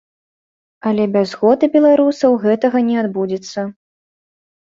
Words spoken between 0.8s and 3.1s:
Але без згоды беларусаў гэтага не